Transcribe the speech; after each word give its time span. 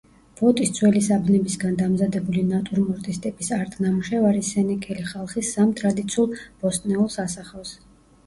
ვოტის 0.39 0.69
ძველი 0.75 1.01
საბნებისგან 1.07 1.75
დამზადებული 1.81 2.41
ნატურმორტის 2.53 3.19
ტიპის 3.25 3.51
არტ 3.57 3.77
ნამუშევარი 3.85 4.41
სენეკელი 4.49 5.05
ხალხის 5.11 5.51
სამ 5.57 5.75
ტრადიცულ 5.81 6.33
ბოსტნეულს 6.65 7.19
ასახავს. 7.25 7.75